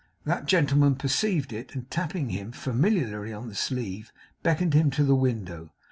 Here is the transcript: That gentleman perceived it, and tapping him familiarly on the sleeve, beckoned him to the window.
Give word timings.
That 0.25 0.47
gentleman 0.47 0.95
perceived 0.95 1.53
it, 1.53 1.75
and 1.75 1.87
tapping 1.91 2.29
him 2.29 2.53
familiarly 2.53 3.31
on 3.33 3.49
the 3.49 3.53
sleeve, 3.53 4.11
beckoned 4.41 4.73
him 4.73 4.89
to 4.89 5.03
the 5.03 5.13
window. 5.13 5.73